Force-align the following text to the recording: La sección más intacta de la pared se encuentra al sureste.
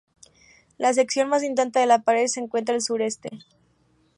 La 0.79 0.93
sección 0.95 1.29
más 1.29 1.43
intacta 1.43 1.79
de 1.79 1.85
la 1.85 2.01
pared 2.01 2.25
se 2.25 2.39
encuentra 2.39 2.73
al 2.73 2.81
sureste. 2.81 3.29